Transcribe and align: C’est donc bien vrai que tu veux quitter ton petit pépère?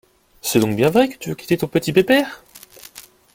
C’est 0.41 0.57
donc 0.59 0.75
bien 0.75 0.89
vrai 0.89 1.09
que 1.09 1.17
tu 1.19 1.29
veux 1.29 1.35
quitter 1.35 1.59
ton 1.59 1.67
petit 1.67 1.93
pépère? 1.93 2.43